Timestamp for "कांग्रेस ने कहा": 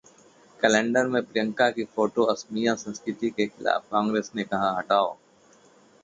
3.91-4.77